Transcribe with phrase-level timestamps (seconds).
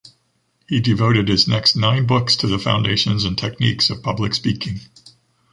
[0.67, 4.79] He devoted his next nine books to the foundations and techniques of public speaking.